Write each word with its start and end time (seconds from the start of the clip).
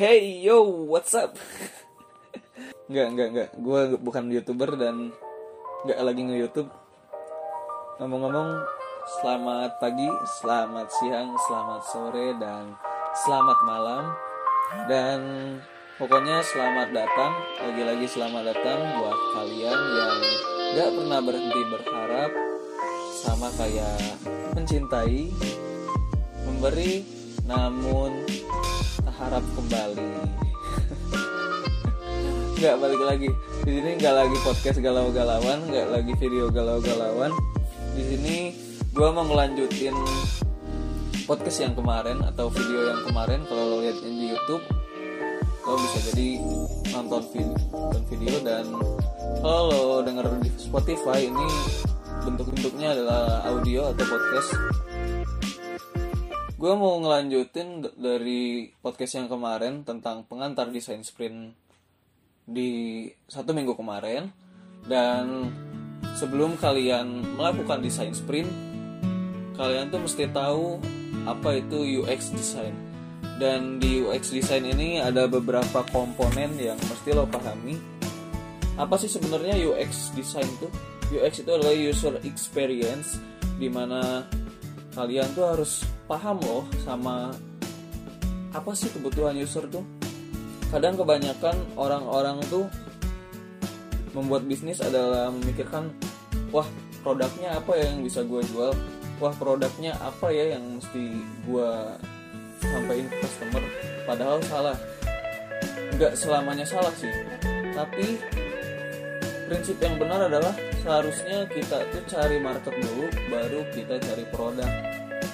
Hey 0.00 0.40
yo, 0.40 0.64
what's 0.88 1.12
up? 1.12 1.36
Nggak, 2.88 3.06
nggak, 3.12 3.28
nggak. 3.36 3.50
Gue 3.60 4.00
bukan 4.00 4.32
youtuber 4.32 4.72
dan 4.80 5.12
nggak 5.84 6.00
lagi 6.00 6.24
nge-youtube. 6.24 6.72
Ngomong-ngomong, 8.00 8.64
selamat 9.20 9.76
pagi, 9.76 10.08
selamat 10.40 10.88
siang, 10.88 11.36
selamat 11.36 11.82
sore, 11.84 12.32
dan 12.40 12.80
selamat 13.12 13.58
malam. 13.68 14.04
Dan 14.88 15.20
pokoknya 16.00 16.40
selamat 16.48 16.96
datang, 16.96 17.36
lagi-lagi 17.60 18.08
selamat 18.08 18.56
datang 18.56 18.80
buat 19.04 19.18
kalian 19.36 19.80
yang 20.00 20.18
nggak 20.80 20.90
pernah 20.96 21.20
berhenti 21.20 21.60
berharap 21.76 22.32
sama 23.20 23.52
kayak 23.52 24.00
mencintai, 24.56 25.28
memberi, 26.48 27.04
namun 27.44 28.39
tak 28.98 29.14
harap 29.14 29.44
kembali. 29.54 30.08
nggak 32.60 32.76
balik 32.76 33.02
lagi. 33.06 33.30
Di 33.64 33.70
sini 33.70 33.90
nggak 33.96 34.14
lagi 34.14 34.36
podcast 34.42 34.78
galau-galauan 34.82 35.58
nggak 35.70 35.86
lagi 35.94 36.12
video 36.18 36.50
galau-galauan. 36.50 37.32
Di 37.94 38.02
sini 38.04 38.36
gue 38.90 39.08
mau 39.14 39.24
ngelanjutin 39.24 39.94
podcast 41.24 41.58
yang 41.62 41.74
kemarin 41.78 42.20
atau 42.26 42.50
video 42.50 42.90
yang 42.90 43.00
kemarin. 43.06 43.40
Kalau 43.46 43.64
lo 43.64 43.76
lihat 43.80 44.02
di 44.02 44.34
YouTube 44.34 44.64
lo 45.60 45.78
bisa 45.78 45.98
jadi 46.10 46.28
nonton 46.90 47.22
video, 47.30 47.54
nonton 47.70 48.02
video 48.10 48.34
dan 48.42 48.64
kalau 49.38 49.70
lo 49.70 49.98
denger 50.02 50.26
di 50.42 50.50
Spotify 50.58 51.30
ini 51.30 51.46
bentuk-bentuknya 52.26 52.92
adalah 52.92 53.46
audio 53.46 53.94
atau 53.94 54.04
podcast 54.04 54.50
gue 56.60 56.76
mau 56.76 57.00
ngelanjutin 57.00 57.88
dari 57.96 58.68
podcast 58.84 59.16
yang 59.16 59.32
kemarin 59.32 59.80
tentang 59.80 60.28
pengantar 60.28 60.68
desain 60.68 61.00
sprint 61.00 61.56
di 62.44 63.08
satu 63.24 63.56
minggu 63.56 63.72
kemarin. 63.80 64.28
Dan 64.84 65.48
sebelum 66.20 66.60
kalian 66.60 67.40
melakukan 67.40 67.80
desain 67.80 68.12
sprint 68.12 68.52
kalian 69.56 69.88
tuh 69.88 70.04
mesti 70.04 70.28
tahu 70.28 70.76
apa 71.24 71.64
itu 71.64 72.04
UX 72.04 72.36
design. 72.36 72.76
Dan 73.40 73.80
di 73.80 74.04
UX 74.04 74.28
design 74.28 74.68
ini 74.68 75.00
ada 75.00 75.24
beberapa 75.24 75.80
komponen 75.88 76.60
yang 76.60 76.76
mesti 76.76 77.16
lo 77.16 77.24
pahami. 77.24 77.80
Apa 78.76 79.00
sih 79.00 79.08
sebenarnya 79.08 79.56
UX 79.64 80.12
design 80.12 80.48
tuh? 80.60 80.68
UX 81.08 81.40
itu 81.40 81.56
adalah 81.56 81.72
user 81.72 82.20
experience 82.20 83.16
di 83.56 83.72
mana 83.72 84.28
kalian 84.92 85.32
tuh 85.32 85.48
harus 85.56 85.99
paham 86.10 86.42
loh 86.42 86.66
sama 86.82 87.30
apa 88.50 88.74
sih 88.74 88.90
kebutuhan 88.90 89.38
user 89.38 89.62
tuh. 89.70 89.86
Kadang 90.74 90.98
kebanyakan 90.98 91.54
orang-orang 91.78 92.42
tuh 92.50 92.66
membuat 94.10 94.42
bisnis 94.42 94.82
adalah 94.82 95.30
memikirkan 95.30 95.94
wah 96.50 96.66
produknya 97.06 97.54
apa 97.54 97.78
ya 97.78 97.94
yang 97.94 98.02
bisa 98.02 98.26
gue 98.26 98.42
jual? 98.50 98.74
Wah 99.22 99.34
produknya 99.38 99.94
apa 100.02 100.34
ya 100.34 100.58
yang 100.58 100.82
mesti 100.82 101.22
gue 101.46 101.70
sampaikan 102.58 103.06
ke 103.06 103.16
customer? 103.22 103.62
Padahal 104.02 104.38
salah. 104.50 104.76
Nggak 105.94 106.18
selamanya 106.18 106.66
salah 106.66 106.94
sih. 106.98 107.10
Tapi 107.70 108.18
prinsip 109.46 109.78
yang 109.78 109.94
benar 109.94 110.26
adalah 110.26 110.54
seharusnya 110.82 111.46
kita 111.50 111.86
tuh 111.94 112.02
cari 112.10 112.42
market 112.42 112.74
dulu 112.82 113.06
baru 113.30 113.62
kita 113.70 113.94
cari 114.02 114.24
produk. 114.34 114.70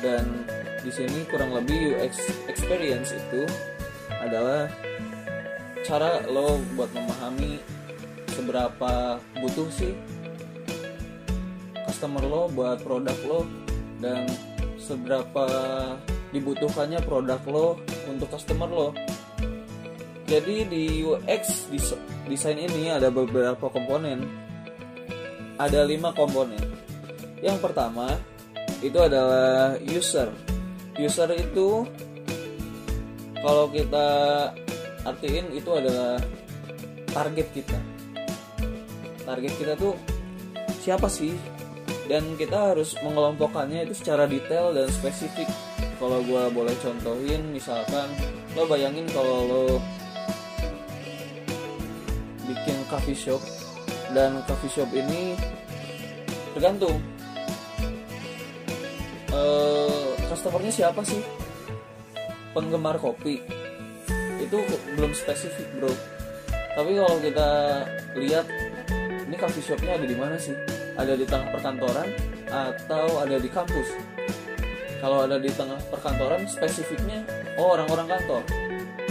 Dan 0.04 0.44
di 0.86 0.94
sini 0.94 1.26
kurang 1.26 1.50
lebih 1.50 1.98
UX 1.98 2.30
experience 2.46 3.10
itu 3.10 3.42
adalah 4.22 4.70
cara 5.82 6.22
lo 6.30 6.62
buat 6.78 6.86
memahami 6.94 7.58
seberapa 8.30 9.18
butuh 9.42 9.66
sih 9.74 9.98
customer 11.90 12.22
lo 12.22 12.46
buat 12.54 12.86
produk 12.86 13.19
lo 13.26 13.42
dan 13.98 14.30
seberapa 14.78 15.46
dibutuhkannya 16.30 17.02
produk 17.02 17.42
lo 17.50 17.82
untuk 18.06 18.30
customer 18.30 18.70
lo. 18.70 18.88
Jadi 20.26 20.66
di 20.70 21.02
UX 21.02 21.66
desain 22.30 22.58
ini 22.58 22.94
ada 22.94 23.10
beberapa 23.10 23.70
komponen. 23.70 24.26
Ada 25.58 25.86
lima 25.86 26.10
komponen. 26.14 26.62
Yang 27.42 27.58
pertama 27.62 28.10
itu 28.82 28.98
adalah 28.98 29.78
user 29.86 30.28
user 30.96 31.28
itu 31.36 31.84
kalau 33.40 33.68
kita 33.70 34.08
artiin 35.06 35.52
itu 35.54 35.70
adalah 35.70 36.18
target 37.12 37.46
kita. 37.54 37.78
Target 39.22 39.52
kita 39.60 39.72
tuh 39.78 39.94
siapa 40.82 41.06
sih? 41.06 41.36
Dan 42.06 42.38
kita 42.38 42.74
harus 42.74 42.94
mengelompokkannya 43.02 43.86
itu 43.90 43.94
secara 43.98 44.30
detail 44.30 44.70
dan 44.70 44.86
spesifik. 44.90 45.50
Kalau 45.96 46.22
gue 46.22 46.42
boleh 46.52 46.76
contohin 46.78 47.50
misalkan 47.50 48.06
lo 48.54 48.68
bayangin 48.68 49.08
kalau 49.10 49.38
lo 49.48 49.64
bikin 52.46 52.78
coffee 52.86 53.16
shop 53.16 53.42
dan 54.14 54.44
coffee 54.46 54.70
shop 54.70 54.90
ini 54.94 55.34
tergantung. 56.54 57.00
Uh, 59.32 59.95
customernya 60.36 60.69
siapa 60.69 61.00
sih? 61.00 61.24
Penggemar 62.52 63.00
kopi. 63.00 63.41
Itu 64.36 64.60
belum 64.92 65.16
spesifik 65.16 65.64
bro. 65.80 65.88
Tapi 66.76 66.92
kalau 66.92 67.16
kita 67.24 67.48
lihat 68.20 68.44
ini 69.25 69.36
coffee 69.41 69.64
shopnya 69.64 69.96
ada 69.96 70.04
di 70.04 70.12
mana 70.12 70.36
sih? 70.36 70.52
Ada 71.00 71.16
di 71.16 71.25
tengah 71.25 71.48
perkantoran 71.56 72.12
atau 72.52 73.25
ada 73.25 73.41
di 73.41 73.48
kampus? 73.48 73.96
Kalau 75.00 75.25
ada 75.25 75.41
di 75.41 75.48
tengah 75.48 75.80
perkantoran 75.88 76.44
spesifiknya 76.44 77.25
oh 77.56 77.72
orang-orang 77.72 78.04
kantor. 78.20 78.44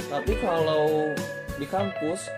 Tapi 0.06 0.34
kalau 0.38 1.09
di 1.58 1.66
kampus 1.66 2.30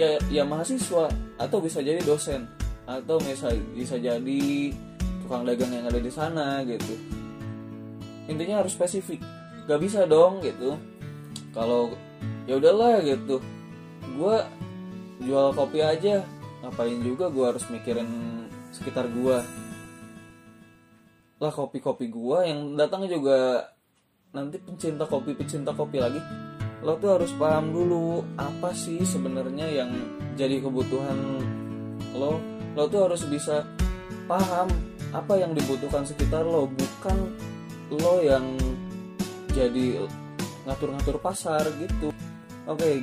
ya 0.00 0.16
ya 0.32 0.48
mahasiswa 0.48 1.12
atau 1.36 1.58
bisa 1.60 1.84
jadi 1.84 2.00
dosen 2.08 2.48
atau 2.88 3.20
bisa 3.20 3.52
bisa 3.76 4.00
jadi 4.00 4.72
tukang 5.20 5.44
dagang 5.44 5.76
yang 5.76 5.84
ada 5.84 6.00
di 6.00 6.08
sana 6.08 6.64
gitu 6.64 7.17
intinya 8.28 8.62
harus 8.62 8.76
spesifik. 8.76 9.24
Gak 9.66 9.80
bisa 9.80 10.04
dong 10.04 10.44
gitu. 10.44 10.76
Kalau 11.56 11.96
ya 12.44 12.60
udahlah 12.60 13.02
gitu. 13.02 13.40
Gue 14.14 14.36
jual 15.24 15.50
kopi 15.56 15.82
aja. 15.82 16.22
Ngapain 16.62 17.00
juga 17.02 17.32
gue 17.32 17.44
harus 17.44 17.64
mikirin 17.72 18.08
sekitar 18.70 19.08
gue 19.08 19.40
lah 21.38 21.54
kopi-kopi 21.54 22.10
gue 22.10 22.38
yang 22.50 22.74
datang 22.74 23.06
juga 23.06 23.62
nanti 24.34 24.58
pencinta 24.58 25.06
kopi 25.06 25.38
pencinta 25.38 25.70
kopi 25.70 26.02
lagi. 26.02 26.18
Lo 26.82 26.98
tuh 26.98 27.14
harus 27.14 27.30
paham 27.38 27.70
dulu 27.70 28.26
apa 28.34 28.74
sih 28.74 29.02
sebenarnya 29.06 29.66
yang 29.70 29.90
jadi 30.34 30.58
kebutuhan 30.58 31.14
lo? 32.18 32.42
Lo 32.74 32.84
tuh 32.90 33.06
harus 33.06 33.22
bisa 33.30 33.62
paham 34.26 34.66
apa 35.14 35.38
yang 35.38 35.54
dibutuhkan 35.54 36.02
sekitar 36.02 36.42
lo 36.42 36.66
bukan 36.66 37.16
lo 37.92 38.20
yang 38.20 38.44
jadi 39.52 40.04
ngatur-ngatur 40.68 41.16
pasar 41.18 41.64
gitu. 41.80 42.12
Oke 42.68 42.84
okay. 42.84 42.94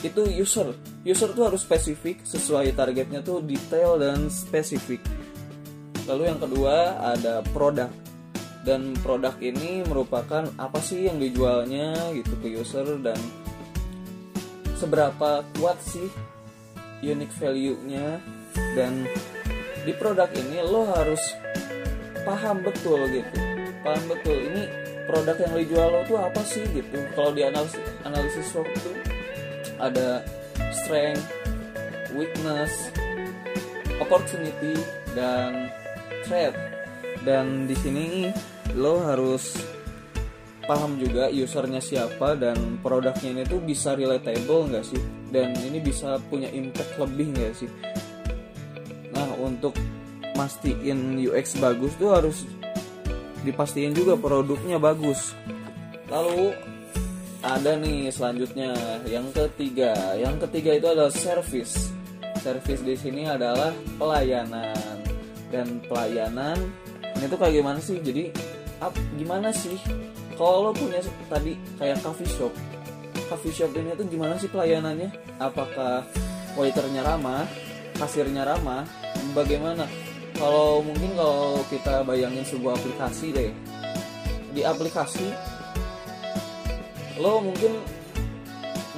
itu 0.00 0.22
user. 0.40 0.72
User 1.04 1.30
tuh 1.36 1.52
harus 1.52 1.64
spesifik 1.64 2.24
sesuai 2.24 2.72
targetnya 2.72 3.20
tuh 3.20 3.44
detail 3.44 4.00
dan 4.00 4.32
spesifik. 4.32 5.04
Lalu 6.08 6.32
yang 6.32 6.40
kedua 6.40 7.00
ada 7.00 7.44
produk. 7.52 7.92
Dan 8.64 8.96
produk 9.04 9.36
ini 9.44 9.84
merupakan 9.84 10.48
apa 10.56 10.80
sih 10.80 11.04
yang 11.04 11.20
dijualnya 11.20 11.92
gitu 12.16 12.32
ke 12.40 12.48
user 12.56 12.96
dan 13.04 13.20
seberapa 14.80 15.44
kuat 15.60 15.76
sih 15.84 16.08
unique 17.04 17.36
value-nya. 17.36 18.24
Dan 18.72 19.04
di 19.84 19.92
produk 19.92 20.32
ini 20.32 20.64
lo 20.64 20.88
harus 20.88 21.20
paham 22.24 22.64
betul 22.64 23.04
gitu 23.12 23.43
paham 23.84 24.02
betul. 24.08 24.34
Ini 24.34 24.62
produk 25.04 25.36
yang 25.36 25.54
dijual 25.60 25.88
lo 25.92 26.00
tuh 26.08 26.18
apa 26.18 26.40
sih 26.42 26.64
gitu? 26.72 26.98
Kalau 27.12 27.30
di 27.36 27.44
analisis 27.44 27.84
analisis 28.08 28.48
itu 28.50 28.92
ada 29.76 30.24
strength 30.72 31.28
weakness 32.16 32.88
opportunity 34.00 34.80
dan 35.12 35.68
threat. 36.24 36.56
Dan 37.24 37.68
di 37.68 37.76
sini 37.76 38.32
lo 38.74 39.04
harus 39.04 39.54
paham 40.64 40.96
juga 40.96 41.28
usernya 41.28 41.80
siapa 41.84 42.40
dan 42.40 42.80
produknya 42.80 43.36
ini 43.36 43.42
tuh 43.44 43.60
bisa 43.60 43.92
relatable 43.92 44.72
nggak 44.72 44.84
sih? 44.84 45.02
Dan 45.28 45.52
ini 45.60 45.78
bisa 45.84 46.16
punya 46.32 46.48
impact 46.48 46.96
lebih 46.96 47.36
nggak 47.36 47.52
sih? 47.52 47.70
Nah 49.12 49.28
untuk 49.36 49.76
mastiin 50.34 51.20
UX 51.20 51.60
bagus 51.62 51.94
tuh 52.00 52.10
harus 52.10 52.48
dipastiin 53.44 53.92
juga 53.92 54.16
produknya 54.16 54.80
bagus. 54.80 55.36
Lalu 56.08 56.56
ada 57.44 57.76
nih 57.76 58.08
selanjutnya 58.08 58.72
yang 59.04 59.28
ketiga. 59.30 60.16
Yang 60.16 60.48
ketiga 60.48 60.70
itu 60.80 60.86
adalah 60.88 61.12
service. 61.12 61.92
Service 62.40 62.82
di 62.82 62.96
sini 62.96 63.28
adalah 63.28 63.70
pelayanan. 64.00 65.04
Dan 65.52 65.78
pelayanan 65.86 66.56
ini 67.14 67.30
tuh 67.30 67.38
kayak 67.38 67.62
gimana 67.62 67.78
sih? 67.78 68.00
Jadi 68.02 68.32
ap, 68.82 68.96
gimana 69.14 69.54
sih? 69.54 69.78
Kalau 70.34 70.66
lo 70.66 70.70
punya 70.74 70.98
tadi 71.30 71.54
kayak 71.78 72.02
coffee 72.02 72.26
shop 72.26 72.50
coffee 73.26 73.54
shop 73.54 73.72
ini 73.74 73.96
tuh 73.96 74.06
gimana 74.06 74.36
sih 74.36 74.50
pelayanannya? 74.50 75.10
Apakah 75.40 76.04
waiternya 76.54 77.02
ramah 77.02 77.48
kasirnya 77.96 78.44
ramah? 78.44 78.84
Bagaimana 79.32 79.88
kalau 80.34 80.82
mungkin 80.82 81.14
kalau 81.14 81.62
kita 81.70 82.02
bayangin 82.02 82.44
sebuah 82.46 82.74
aplikasi 82.74 83.26
deh. 83.30 83.50
Di 84.54 84.62
aplikasi 84.62 85.34
lo 87.18 87.42
mungkin 87.42 87.78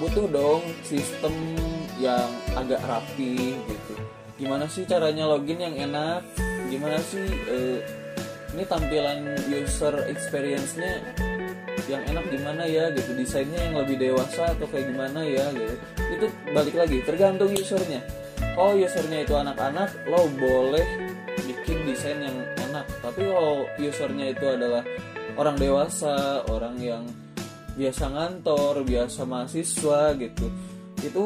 butuh 0.00 0.28
dong 0.28 0.64
sistem 0.84 1.32
yang 2.00 2.28
agak 2.56 2.80
rapi 2.84 3.56
gitu. 3.56 3.94
Gimana 4.36 4.68
sih 4.68 4.84
caranya 4.84 5.28
login 5.28 5.60
yang 5.60 5.76
enak? 5.76 6.24
Gimana 6.68 7.00
sih 7.00 7.24
uh, 7.24 7.80
ini 8.56 8.64
tampilan 8.68 9.36
user 9.48 10.08
experience-nya 10.12 11.00
yang 11.88 12.04
enak 12.08 12.24
gimana 12.28 12.68
ya 12.68 12.92
gitu? 12.92 13.16
Desainnya 13.16 13.60
yang 13.68 13.80
lebih 13.80 13.96
dewasa 13.96 14.52
atau 14.52 14.68
kayak 14.68 14.92
gimana 14.92 15.24
ya 15.24 15.48
gitu? 15.52 15.74
Itu 16.20 16.26
balik 16.52 16.76
lagi 16.76 17.00
tergantung 17.04 17.52
usernya 17.52 18.04
oh 18.56 18.72
usernya 18.72 19.22
itu 19.22 19.34
anak-anak 19.36 19.88
lo 20.08 20.26
boleh 20.40 20.84
bikin 21.44 21.84
desain 21.84 22.18
yang 22.18 22.36
enak. 22.68 22.88
Tapi 23.04 23.20
kalau 23.28 23.68
usernya 23.76 24.32
itu 24.32 24.44
adalah 24.48 24.82
orang 25.36 25.56
dewasa 25.60 26.42
orang 26.48 26.76
yang 26.80 27.04
biasa 27.76 28.08
ngantor 28.08 28.80
biasa 28.88 29.28
mahasiswa 29.28 30.16
gitu 30.16 30.48
itu 31.04 31.24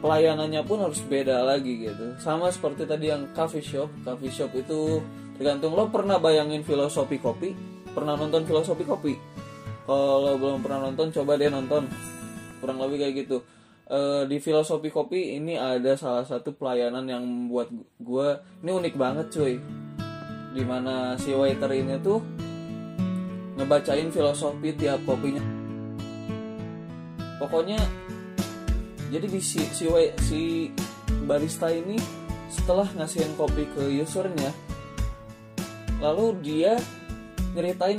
pelayanannya 0.00 0.64
pun 0.64 0.80
harus 0.80 1.04
beda 1.04 1.44
lagi 1.44 1.84
gitu. 1.84 2.16
Sama 2.16 2.48
seperti 2.48 2.88
tadi 2.88 3.12
yang 3.12 3.28
coffee 3.36 3.60
shop 3.60 3.92
coffee 4.00 4.32
shop 4.32 4.50
itu 4.56 5.04
tergantung. 5.36 5.76
Lo 5.76 5.92
pernah 5.92 6.16
bayangin 6.16 6.64
filosofi 6.64 7.20
kopi? 7.20 7.52
Pernah 7.92 8.16
nonton 8.16 8.48
filosofi 8.48 8.84
kopi? 8.88 9.12
Kalau 9.84 10.40
belum 10.40 10.64
pernah 10.64 10.88
nonton 10.88 11.12
coba 11.12 11.36
deh 11.36 11.52
nonton. 11.52 11.84
Kurang 12.64 12.80
lebih 12.80 13.04
kayak 13.04 13.28
gitu 13.28 13.44
e, 13.88 14.28
di 14.28 14.36
filosofi 14.40 14.88
kopi 14.88 15.36
ini 15.40 15.56
ada 15.56 15.96
salah 15.96 16.24
satu 16.24 16.56
pelayanan 16.56 17.04
yang 17.08 17.24
buat 17.48 17.68
gue 18.00 18.28
ini 18.64 18.70
unik 18.70 18.94
banget 18.96 19.26
cuy. 19.32 19.54
Di 20.54 20.62
mana 20.62 21.18
si 21.18 21.34
waiter 21.34 21.70
ini 21.74 21.98
tuh 21.98 22.22
ngebacain 23.58 24.10
filosofi 24.10 24.70
tiap 24.74 25.02
kopinya. 25.02 25.42
Pokoknya 27.42 27.78
jadi 29.10 29.26
di 29.28 29.40
si 29.42 29.60
si, 29.74 29.86
si 30.22 30.70
barista 31.26 31.70
ini 31.70 31.98
setelah 32.50 32.86
ngasihin 32.94 33.34
kopi 33.34 33.66
ke 33.74 33.82
usernya 34.02 34.50
lalu 35.98 36.36
dia 36.42 36.78
nyeritain 37.54 37.98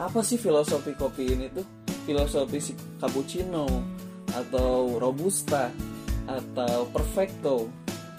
apa 0.00 0.20
sih 0.26 0.40
filosofi 0.40 0.96
kopi 0.96 1.36
ini 1.36 1.46
tuh? 1.52 1.66
Filosofi 2.04 2.58
si 2.60 2.72
cappuccino 2.98 3.93
atau 4.34 4.98
robusta 4.98 5.70
atau 6.26 6.88
perfecto. 6.90 7.70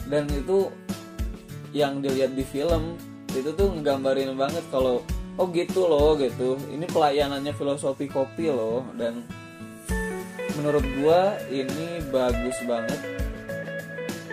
Dan 0.07 0.29
itu 0.31 0.69
yang 1.75 1.99
dilihat 1.99 2.37
di 2.37 2.45
film 2.47 2.95
itu 3.35 3.51
tuh 3.51 3.67
nggambarin 3.75 4.31
banget 4.39 4.63
kalau 4.71 5.03
oh 5.35 5.47
gitu 5.51 5.85
loh 5.85 6.15
gitu. 6.15 6.55
Ini 6.71 6.87
pelayanannya 6.87 7.51
filosofi 7.51 8.07
kopi 8.07 8.47
loh 8.47 8.87
dan 8.95 9.25
menurut 10.55 10.85
gua 11.01 11.35
ini 11.51 11.99
bagus 12.09 12.55
banget. 12.63 12.99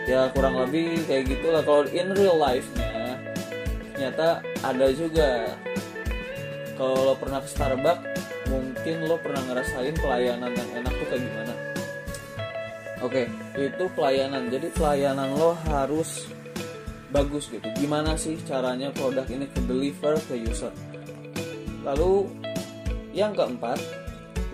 Ya 0.06 0.30
kurang 0.34 0.58
lebih 0.58 1.02
kayak 1.06 1.30
gitulah. 1.30 1.62
Kalau 1.62 1.86
in 1.90 2.14
real 2.14 2.38
life 2.38 2.66
nya 2.78 3.18
ternyata 3.94 4.42
ada 4.62 4.86
juga. 4.94 5.56
Kalau 6.72 7.06
lo 7.06 7.14
pernah 7.14 7.38
ke 7.38 7.48
Starbucks 7.52 8.10
mungkin 8.50 9.06
lo 9.06 9.16
pernah 9.22 9.40
ngerasain 9.48 9.94
pelayanan 9.96 10.50
yang 10.50 10.70
enak 10.82 10.92
tuh 10.92 11.06
kayak 11.08 11.22
gimana 11.24 11.51
oke 13.02 13.28
itu 13.58 13.84
pelayanan 13.98 14.48
jadi 14.48 14.70
pelayanan 14.72 15.34
lo 15.34 15.58
harus 15.68 16.30
bagus 17.12 17.50
gitu 17.52 17.66
gimana 17.76 18.16
sih 18.16 18.40
caranya 18.48 18.88
produk 18.94 19.28
ini 19.28 19.44
ke 19.50 19.60
deliver 19.68 20.16
ke 20.30 20.38
user 20.38 20.72
Lalu 21.82 22.30
yang 23.10 23.34
keempat, 23.34 23.78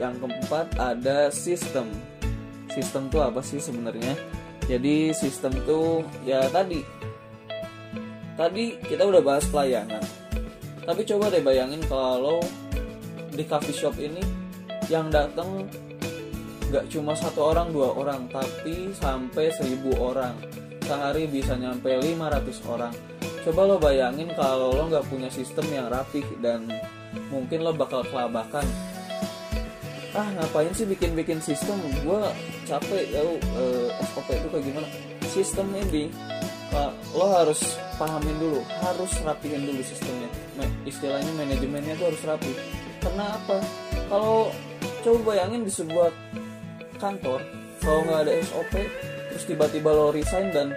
yang 0.01 0.17
keempat 0.17 0.67
ada 0.81 1.29
sistem. 1.29 1.93
Sistem 2.73 3.09
itu 3.13 3.19
apa 3.21 3.41
sih 3.45 3.61
sebenarnya? 3.61 4.17
Jadi 4.69 5.13
sistem 5.13 5.53
itu 5.57 6.05
ya 6.25 6.49
tadi. 6.49 6.81
Tadi 8.37 8.81
kita 8.85 9.05
udah 9.05 9.21
bahas 9.25 9.45
pelayanan. 9.49 10.01
Tapi 10.85 11.05
coba 11.05 11.29
deh 11.29 11.45
bayangin 11.45 11.85
kalau 11.85 12.41
di 13.29 13.45
coffee 13.45 13.77
shop 13.77 13.97
ini 14.01 14.25
yang 14.89 15.13
datang 15.13 15.69
nggak 16.69 16.85
cuma 16.93 17.17
satu 17.17 17.49
orang 17.49 17.73
dua 17.73 17.97
orang 17.97 18.29
tapi 18.29 18.93
sampai 18.93 19.49
seribu 19.57 19.97
orang. 19.97 20.37
Sehari 20.85 21.29
bisa 21.29 21.53
nyampe 21.53 21.93
500 21.93 22.65
orang. 22.65 22.95
Coba 23.45 23.61
lo 23.69 23.77
bayangin 23.77 24.33
kalau 24.33 24.73
lo 24.73 24.89
nggak 24.89 25.05
punya 25.09 25.29
sistem 25.29 25.65
yang 25.69 25.89
rapih 25.93 26.25
dan 26.41 26.69
mungkin 27.33 27.65
lo 27.65 27.73
bakal 27.77 28.05
kelabakan. 28.09 28.65
Ah 30.17 30.29
ngapain 30.37 30.73
sih 30.73 30.89
bikin-bikin 30.89 31.41
sistem? 31.45 31.77
Gue 32.05 32.21
capek 32.65 33.05
uh, 33.21 33.37
eh, 33.37 33.89
SOP 34.13 34.29
itu 34.33 34.49
kayak 34.49 34.65
gimana? 34.65 34.89
Sistem 35.29 35.69
ini 35.77 36.09
uh, 36.73 36.93
lo 37.13 37.27
harus 37.37 37.61
pahamin 38.01 38.37
dulu 38.41 38.61
harus 38.81 39.13
rapihin 39.25 39.69
dulu 39.69 39.81
sistemnya. 39.85 40.29
Istilahnya 40.89 41.33
manajemennya 41.37 42.01
tuh 42.01 42.13
harus 42.13 42.23
rapi. 42.25 42.53
Karena 43.05 43.37
apa? 43.37 43.61
Kalau 44.09 44.53
coba 45.05 45.37
bayangin 45.37 45.69
di 45.69 45.73
sebuah 45.73 46.11
kantor 46.99 47.41
kalau 47.81 48.05
nggak 48.05 48.27
ada 48.27 48.33
SOP 48.45 48.75
terus 49.33 49.45
tiba-tiba 49.47 49.91
lo 49.95 50.11
resign 50.11 50.51
dan 50.51 50.75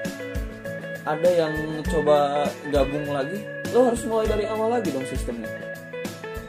ada 1.02 1.30
yang 1.30 1.54
coba 1.90 2.46
gabung 2.70 3.10
lagi 3.10 3.42
lo 3.72 3.88
harus 3.88 4.04
mulai 4.04 4.28
dari 4.28 4.46
awal 4.46 4.78
lagi 4.78 4.92
dong 4.92 5.08
sistemnya. 5.08 5.48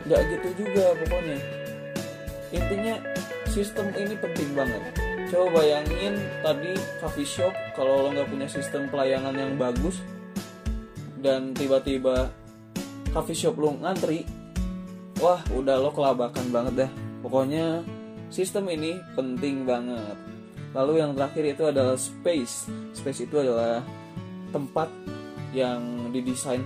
Nggak 0.04 0.20
gitu 0.34 0.66
juga 0.66 0.92
pokoknya. 0.98 1.38
Intinya 2.50 2.94
sistem 3.46 3.94
ini 3.94 4.18
penting 4.18 4.50
banget. 4.52 4.82
Coba 5.30 5.62
bayangin 5.62 6.18
tadi 6.44 6.74
coffee 7.00 7.24
shop 7.24 7.54
kalau 7.78 8.04
lo 8.04 8.08
nggak 8.12 8.28
punya 8.28 8.48
sistem 8.50 8.90
pelayanan 8.90 9.32
yang 9.32 9.52
bagus 9.56 10.02
dan 11.22 11.54
tiba-tiba 11.54 12.28
coffee 13.14 13.38
shop 13.38 13.56
lo 13.56 13.72
ngantri 13.78 14.26
wah 15.22 15.38
udah 15.54 15.78
lo 15.78 15.94
kelabakan 15.94 16.50
banget 16.50 16.74
deh 16.84 16.90
pokoknya 17.22 17.86
sistem 18.32 18.64
ini 18.72 18.96
penting 19.12 19.68
banget. 19.68 20.16
Lalu 20.72 21.04
yang 21.04 21.12
terakhir 21.12 21.44
itu 21.52 21.62
adalah 21.68 22.00
space. 22.00 22.72
Space 22.96 23.28
itu 23.28 23.36
adalah 23.36 23.84
tempat 24.48 24.88
yang 25.52 26.08
didesain 26.08 26.64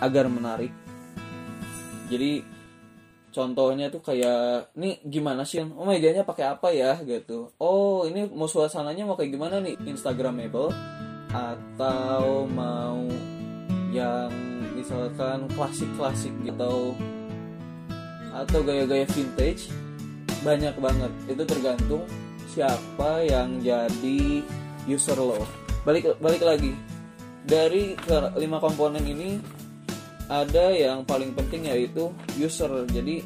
agar 0.00 0.24
menarik. 0.32 0.72
Jadi 2.08 2.40
contohnya 3.32 3.92
tuh 3.92 4.00
kayak 4.00 4.72
nih 4.76 5.00
gimana 5.04 5.44
sih 5.44 5.60
oh 5.60 5.84
mejanya 5.84 6.24
pakai 6.24 6.48
apa 6.48 6.72
ya? 6.72 6.96
Gitu. 7.04 7.52
Oh 7.60 8.08
ini 8.08 8.24
mau 8.32 8.48
suasananya 8.48 9.04
mau 9.04 9.16
kayak 9.20 9.36
gimana 9.36 9.60
nih? 9.60 9.76
Instagramable 9.84 10.72
atau 11.28 12.48
mau 12.48 13.04
yang 13.92 14.32
misalkan 14.72 15.44
klasik-klasik 15.52 16.32
gitu. 16.40 16.96
Atau 18.32 18.64
gaya-gaya 18.64 19.04
vintage 19.12 19.81
banyak 20.42 20.74
banget. 20.78 21.12
Itu 21.30 21.42
tergantung 21.46 22.04
siapa 22.50 23.24
yang 23.24 23.62
jadi 23.62 24.42
user 24.84 25.16
lo. 25.16 25.46
Balik 25.86 26.18
balik 26.18 26.42
lagi. 26.44 26.74
Dari 27.42 27.98
lima 28.38 28.62
komponen 28.62 29.02
ini 29.02 29.38
ada 30.30 30.70
yang 30.70 31.02
paling 31.02 31.34
penting 31.34 31.66
yaitu 31.70 32.10
user. 32.38 32.70
Jadi 32.90 33.22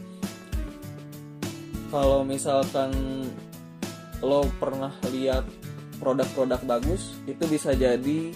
kalau 1.92 2.24
misalkan 2.24 2.92
lo 4.24 4.48
pernah 4.56 4.92
lihat 5.12 5.44
produk-produk 6.00 6.60
bagus 6.64 7.16
itu 7.28 7.44
bisa 7.48 7.72
jadi 7.76 8.32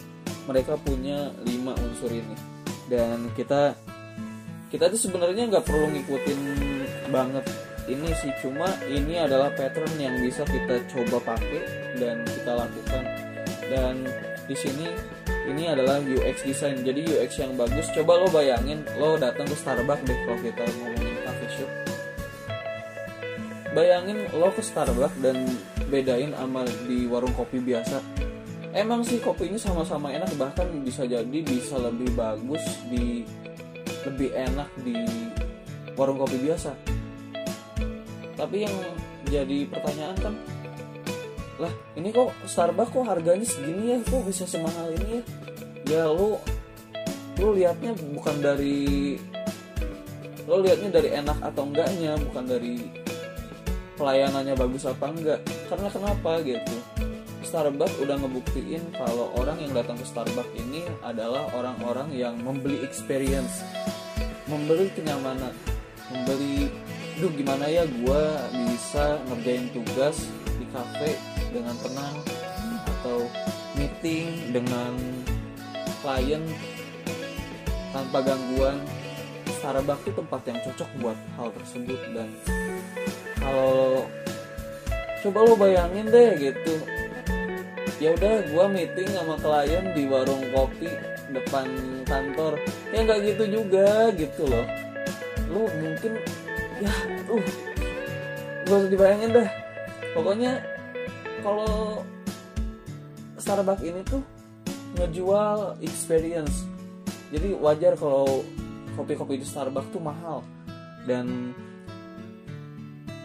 mereka 0.48 0.76
punya 0.80 1.32
lima 1.44 1.72
unsur 1.80 2.12
ini. 2.12 2.36
Dan 2.90 3.30
kita 3.38 3.72
kita 4.70 4.86
tuh 4.90 5.00
sebenarnya 5.00 5.50
nggak 5.50 5.66
perlu 5.66 5.90
ngikutin 5.90 6.40
banget 7.10 7.69
ini 7.90 8.14
sih 8.14 8.30
cuma 8.38 8.70
ini 8.86 9.18
adalah 9.18 9.50
pattern 9.50 9.90
yang 9.98 10.14
bisa 10.22 10.46
kita 10.46 10.78
coba 10.94 11.34
pakai 11.34 11.62
dan 11.98 12.22
kita 12.22 12.52
lakukan. 12.54 13.04
Dan 13.66 14.06
di 14.46 14.54
sini 14.54 14.86
ini 15.50 15.66
adalah 15.66 15.98
UX 15.98 16.46
design. 16.46 16.86
Jadi 16.86 17.02
UX 17.10 17.42
yang 17.42 17.58
bagus 17.58 17.90
coba 17.90 18.22
lo 18.22 18.30
bayangin 18.30 18.86
lo 18.94 19.18
datang 19.18 19.50
ke 19.50 19.56
Starbucks 19.58 20.06
deh 20.06 20.18
kalau 20.22 20.38
kita 20.38 20.62
ngomongin 20.78 21.16
coffee 21.26 21.52
shop. 21.58 21.70
Bayangin 23.74 24.18
lo 24.38 24.48
ke 24.54 24.62
Starbucks 24.62 25.18
dan 25.18 25.36
bedain 25.90 26.30
sama 26.38 26.62
di 26.86 27.10
warung 27.10 27.34
kopi 27.34 27.58
biasa. 27.58 27.98
Emang 28.70 29.02
sih 29.02 29.18
kopinya 29.18 29.58
sama-sama 29.58 30.14
enak 30.14 30.30
bahkan 30.38 30.70
bisa 30.86 31.02
jadi 31.02 31.42
bisa 31.42 31.74
lebih 31.74 32.14
bagus 32.14 32.62
di 32.86 33.26
lebih 34.06 34.30
enak 34.30 34.70
di 34.86 34.94
warung 35.98 36.22
kopi 36.22 36.38
biasa 36.38 36.99
tapi 38.40 38.64
yang 38.64 38.76
jadi 39.28 39.68
pertanyaan 39.68 40.16
kan 40.16 40.34
lah 41.60 41.72
ini 41.92 42.08
kok 42.08 42.32
Starbucks 42.48 42.88
kok 42.88 43.04
harganya 43.04 43.44
segini 43.44 43.92
ya? 43.92 43.98
Kok 44.00 44.24
bisa 44.24 44.48
semahal 44.48 44.96
ini 44.96 45.20
ya? 45.20 45.22
Ya 45.84 46.04
lo 46.08 46.40
lo 47.36 47.48
liatnya 47.52 47.92
bukan 48.16 48.40
dari 48.40 49.20
lo 50.48 50.56
liatnya 50.64 50.88
dari 50.88 51.12
enak 51.20 51.36
atau 51.44 51.68
enggaknya 51.68 52.16
bukan 52.16 52.44
dari 52.48 52.80
pelayanannya 54.00 54.56
bagus 54.56 54.88
apa 54.88 55.12
enggak. 55.12 55.44
Karena 55.68 55.92
kenapa 55.92 56.40
gitu? 56.40 56.76
Starbucks 57.44 58.00
udah 58.00 58.16
ngebuktiin 58.16 58.80
kalau 58.96 59.28
orang 59.36 59.60
yang 59.60 59.76
datang 59.76 60.00
ke 60.00 60.06
Starbucks 60.08 60.56
ini 60.56 60.88
adalah 61.04 61.44
orang-orang 61.52 62.08
yang 62.16 62.40
membeli 62.40 62.80
experience 62.80 63.60
membeli 64.48 64.88
kenyamanan 64.96 65.52
membeli 66.08 66.72
duh 67.20 67.28
gimana 67.36 67.68
ya 67.68 67.84
gue 67.84 68.22
bisa 68.72 69.20
ngerjain 69.28 69.68
tugas 69.76 70.24
di 70.56 70.64
cafe 70.72 71.20
dengan 71.52 71.76
tenang 71.84 72.16
atau 72.96 73.28
meeting 73.76 74.56
dengan 74.56 74.96
klien 76.00 76.40
tanpa 77.92 78.24
gangguan? 78.24 78.80
Starbucks 79.60 80.08
itu 80.08 80.16
tempat 80.16 80.40
yang 80.48 80.58
cocok 80.64 80.90
buat 81.04 81.18
hal 81.36 81.48
tersebut 81.60 82.00
dan 82.16 82.32
kalau 83.36 84.08
coba 85.20 85.38
lo 85.44 85.54
bayangin 85.60 86.08
deh 86.08 86.40
gitu. 86.40 86.80
Ya 88.00 88.16
udah 88.16 88.48
gue 88.48 88.64
meeting 88.72 89.12
sama 89.12 89.36
klien 89.36 89.92
di 89.92 90.08
warung 90.08 90.40
kopi 90.56 90.88
depan 91.36 91.68
kantor. 92.08 92.56
Ya 92.96 93.04
nggak 93.04 93.20
gitu 93.28 93.60
juga 93.60 94.08
gitu 94.16 94.48
loh. 94.48 94.64
Lu 95.52 95.68
mungkin 95.84 96.16
ya 96.80 96.94
uh 97.30 97.46
gak 98.66 98.86
usah 98.86 98.90
dibayangin 98.90 99.30
dah. 99.34 99.48
Pokoknya 100.14 100.62
kalau 101.42 102.02
Starbucks 103.40 103.82
ini 103.82 104.00
tuh 104.06 104.22
ngejual 104.98 105.80
experience. 105.82 106.66
Jadi 107.30 107.54
wajar 107.58 107.94
kalau 107.94 108.42
kopi-kopi 108.94 109.40
di 109.40 109.46
Starbucks 109.46 109.90
tuh 109.90 110.02
mahal. 110.02 110.42
Dan 111.08 111.56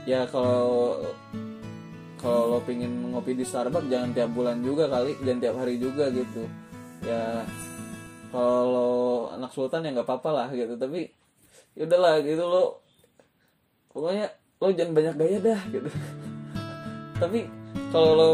ya 0.09 0.29
kalau 0.29 1.01
kalau 2.21 2.57
lo 2.57 2.59
pingin 2.65 3.13
ngopi 3.13 3.37
di 3.37 3.45
Starbucks 3.45 3.89
jangan 3.89 4.13
tiap 4.13 4.33
bulan 4.33 4.61
juga 4.65 4.89
kali 4.89 5.13
dan 5.21 5.37
tiap 5.37 5.61
hari 5.61 5.77
juga 5.77 6.09
gitu. 6.09 6.49
Ya 7.05 7.45
kalau 8.33 9.29
anak 9.29 9.53
sultan 9.53 9.85
ya 9.85 9.93
nggak 9.93 10.09
apa-apa 10.09 10.29
lah 10.33 10.47
gitu. 10.53 10.73
Tapi 10.73 11.05
ya 11.77 11.85
udahlah 11.85 12.23
gitu 12.25 12.45
lo 12.45 12.84
pokoknya 13.95 14.27
lo 14.59 14.67
jangan 14.75 14.91
banyak 14.91 15.15
gaya 15.15 15.37
dah 15.39 15.61
gitu. 15.71 15.89
Tapi 17.23 17.39
kalau 17.95 18.11
lo 18.11 18.31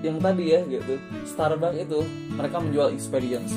yang 0.00 0.16
tadi 0.20 0.44
ya 0.52 0.60
gitu 0.64 0.96
Starbucks 1.24 1.80
itu 1.80 2.04
mereka 2.36 2.60
menjual 2.60 2.92
experience. 2.92 3.56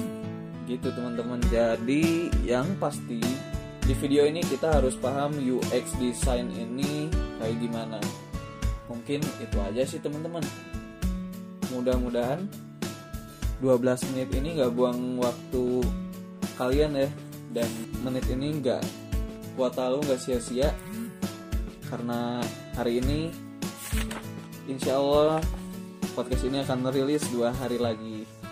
Gitu 0.64 0.88
teman-teman. 0.96 1.44
Jadi 1.52 2.32
yang 2.48 2.68
pasti 2.80 3.20
di 3.84 3.94
video 4.00 4.24
ini 4.24 4.40
kita 4.40 4.80
harus 4.80 4.96
paham 4.96 5.36
UX 5.44 5.92
design 6.00 6.48
ini 6.56 7.12
kayak 7.44 7.60
gimana. 7.60 8.00
Mungkin 8.88 9.20
itu 9.44 9.58
aja 9.60 9.84
sih 9.84 10.00
teman-teman. 10.00 10.44
Mudah-mudahan 11.76 12.48
12 13.60 14.08
menit 14.12 14.30
ini 14.36 14.60
gak 14.60 14.72
buang 14.72 15.20
waktu 15.20 15.84
kalian 16.56 16.96
ya. 16.96 17.10
Dan 17.54 17.68
menit 18.02 18.24
ini 18.32 18.56
gak 18.64 18.84
kuota 19.54 19.90
lo 19.90 20.02
gak 20.02 20.20
sia-sia? 20.20 20.74
Karena 21.90 22.42
hari 22.74 23.00
ini 23.00 23.30
insya 24.66 24.98
Allah 24.98 25.42
podcast 26.18 26.46
ini 26.46 26.62
akan 26.62 26.90
rilis 26.90 27.26
dua 27.30 27.54
hari 27.54 27.78
lagi 27.78 28.43